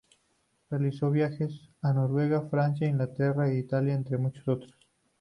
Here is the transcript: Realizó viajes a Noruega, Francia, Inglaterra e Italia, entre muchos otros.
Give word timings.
Realizó 0.71 1.11
viajes 1.11 1.69
a 1.83 1.93
Noruega, 1.93 2.49
Francia, 2.49 2.87
Inglaterra 2.87 3.49
e 3.51 3.59
Italia, 3.59 3.93
entre 3.93 4.17
muchos 4.17 4.47
otros. 4.47 4.75